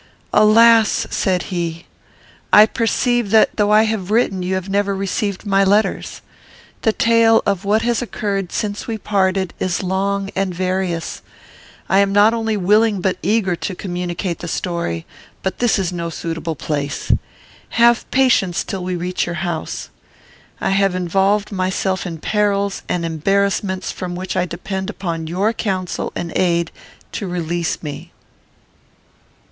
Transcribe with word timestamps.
"Alas!" 0.33 1.05
said 1.11 1.43
he, 1.53 1.85
"I 2.51 2.65
perceive 2.65 3.29
that, 3.29 3.55
though 3.57 3.69
I 3.69 3.83
have 3.83 4.09
written, 4.09 4.41
you 4.41 4.55
have 4.55 4.67
never 4.67 4.95
received 4.95 5.45
my 5.45 5.63
letters. 5.63 6.23
The 6.81 6.91
tale 6.91 7.43
of 7.45 7.65
what 7.65 7.83
has 7.83 8.01
occurred 8.01 8.51
since 8.51 8.87
we 8.87 8.97
parted 8.97 9.53
is 9.59 9.83
long 9.83 10.31
and 10.35 10.55
various. 10.55 11.21
I 11.87 11.99
am 11.99 12.11
not 12.11 12.33
only 12.33 12.57
willing 12.57 12.99
but 12.99 13.19
eager 13.21 13.55
to 13.57 13.75
communicate 13.75 14.39
the 14.39 14.47
story; 14.47 15.05
but 15.43 15.59
this 15.59 15.77
is 15.77 15.93
no 15.93 16.09
suitable 16.09 16.55
place. 16.55 17.11
Have 17.69 18.09
patience 18.09 18.63
till 18.63 18.83
we 18.83 18.95
reach 18.95 19.27
your 19.27 19.35
house. 19.45 19.91
I 20.59 20.71
have 20.71 20.95
involved 20.95 21.51
myself 21.51 22.07
in 22.07 22.17
perils 22.17 22.81
and 22.89 23.05
embarrassments 23.05 23.91
from 23.91 24.15
which 24.15 24.35
I 24.35 24.47
depend 24.47 24.89
upon 24.89 25.27
your 25.27 25.53
counsel 25.53 26.11
and 26.15 26.35
aid 26.35 26.71
to 27.11 27.27
release 27.27 27.83
me." 27.83 28.11